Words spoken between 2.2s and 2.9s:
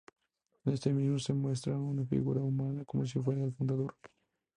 humana